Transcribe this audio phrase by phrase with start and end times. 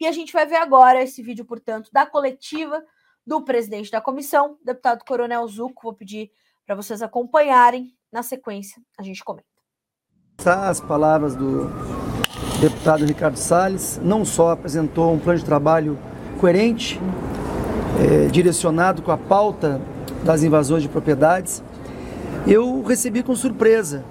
[0.00, 2.82] E a gente vai ver agora esse vídeo, portanto, da coletiva
[3.26, 5.82] do presidente da comissão, deputado Coronel Zuco.
[5.82, 6.30] Vou pedir
[6.66, 7.92] para vocês acompanharem.
[8.10, 9.46] Na sequência, a gente comenta.
[10.44, 11.68] As palavras do
[12.60, 15.98] deputado Ricardo Salles não só apresentou um plano de trabalho
[16.40, 16.98] coerente,
[18.00, 19.80] é, direcionado com a pauta
[20.24, 21.62] das invasões de propriedades,
[22.46, 24.02] eu recebi com surpresa,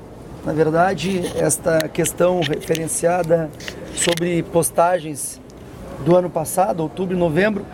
[0.46, 3.50] na verdade, esta questão referenciada
[3.96, 5.42] sobre postagens
[6.06, 7.66] do ano passado, outubro e novembro,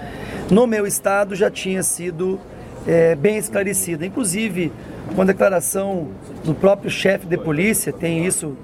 [0.50, 2.40] no meu estado já tinha sido
[2.88, 4.06] é, bem esclarecida.
[4.06, 4.72] Inclusive,
[5.16, 6.10] com a declaração
[6.44, 8.56] do próprio chefe de polícia, tem isso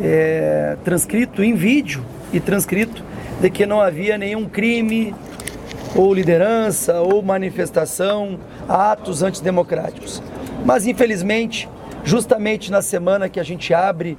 [0.00, 3.02] é, transcrito em vídeo e transcrito,
[3.40, 5.14] de que não havia nenhum crime
[5.94, 8.38] ou liderança ou manifestação,
[8.68, 10.22] atos antidemocráticos.
[10.64, 11.68] Mas infelizmente,
[12.04, 14.16] justamente na semana que a gente abre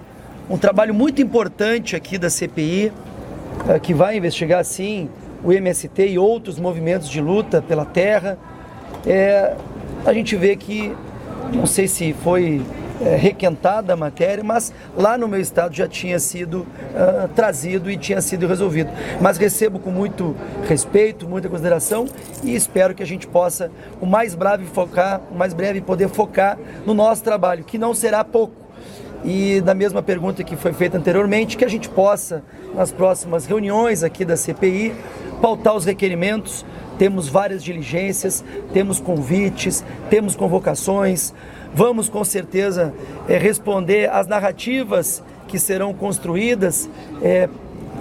[0.50, 2.92] um trabalho muito importante aqui da CPI,
[3.82, 5.10] que vai investigar sim
[5.44, 8.38] o MST e outros movimentos de luta pela terra,
[9.06, 9.56] é,
[10.06, 10.96] a gente vê que,
[11.54, 12.62] não sei se foi
[13.02, 17.98] é, requentada a matéria, mas lá no meu estado já tinha sido uh, trazido e
[17.98, 18.90] tinha sido resolvido.
[19.20, 20.36] Mas recebo com muito
[20.68, 22.06] respeito, muita consideração
[22.44, 26.58] e espero que a gente possa, o mais breve focar, o mais breve poder focar
[26.86, 28.56] no nosso trabalho, que não será pouco.
[29.24, 32.44] E da mesma pergunta que foi feita anteriormente, que a gente possa,
[32.76, 34.94] nas próximas reuniões aqui da CPI,
[35.42, 36.66] pautar os requerimentos.
[36.98, 41.34] Temos várias diligências, temos convites, temos convocações,
[41.76, 42.94] Vamos com certeza
[43.28, 46.88] é, responder às narrativas que serão construídas
[47.20, 47.50] é,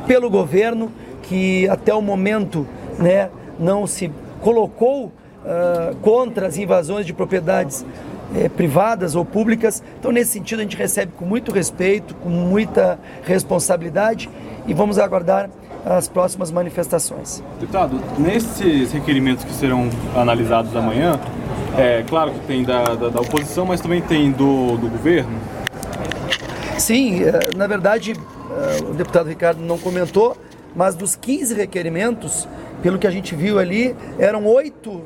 [0.07, 2.67] pelo governo, que até o momento
[2.99, 4.13] né, não se
[4.43, 7.87] colocou uh, contra as invasões de propriedades
[8.35, 9.83] é, privadas ou públicas.
[9.99, 14.29] Então, nesse sentido, a gente recebe com muito respeito, com muita responsabilidade
[14.67, 15.51] e vamos aguardar
[15.85, 17.43] as próximas manifestações.
[17.59, 21.19] Deputado, nesses requerimentos que serão analisados amanhã,
[21.77, 25.33] é claro que tem da, da, da oposição, mas também tem do, do governo?
[26.79, 30.37] Sim, é, na verdade, é, o deputado Ricardo não comentou,
[30.75, 32.49] mas dos 15 requerimentos,
[32.83, 35.03] pelo que a gente viu ali, eram oito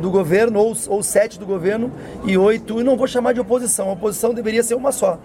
[0.00, 1.90] do governo, ou, ou sete do governo,
[2.24, 5.18] e oito, e não vou chamar de oposição, a oposição deveria ser uma só.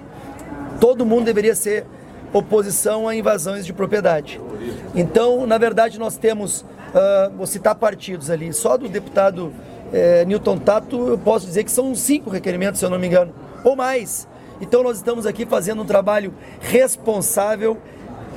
[0.80, 1.86] Todo mundo deveria ser
[2.34, 4.40] oposição a invasões de propriedade.
[4.96, 9.54] Então, na verdade, nós temos, uh, vou citar partidos ali, só do deputado
[9.94, 13.34] é, Newton Tato, eu posso dizer que são cinco requerimentos, se eu não me engano,
[13.64, 14.28] ou mais.
[14.60, 17.78] Então nós estamos aqui fazendo um trabalho responsável,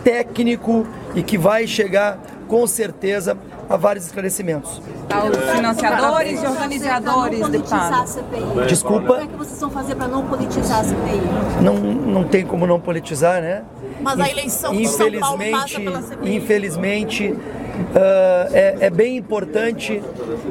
[0.05, 2.19] técnico e que vai chegar
[2.51, 3.39] com certeza
[3.69, 4.83] a vários esclarecimentos.
[5.09, 8.67] Aos financiadores e organizadores, deputado.
[8.67, 9.07] Desculpa.
[9.07, 11.63] Como é que vocês vão fazer para não politizar a CPI?
[11.63, 13.63] Não, não tem como não politizar, né?
[14.01, 16.37] Mas a eleição infelizmente, de São Paulo passa pela CPI.
[16.37, 17.39] Infelizmente, uh,
[18.53, 20.03] é, é, bem importante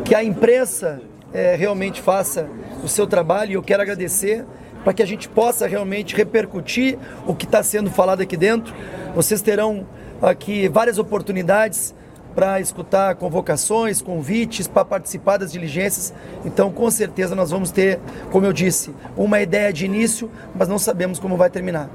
[0.05, 1.01] que a imprensa
[1.33, 2.47] é, realmente faça
[2.81, 4.45] o seu trabalho e eu quero agradecer
[4.83, 6.97] para que a gente possa realmente repercutir
[7.27, 8.73] o que está sendo falado aqui dentro.
[9.15, 9.85] Vocês terão
[10.21, 11.93] aqui várias oportunidades
[12.35, 16.13] para escutar convocações, convites, para participar das diligências.
[16.45, 17.99] Então, com certeza, nós vamos ter,
[18.31, 21.89] como eu disse, uma ideia de início, mas não sabemos como vai terminar.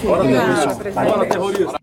[0.00, 1.81] Fora terrorista.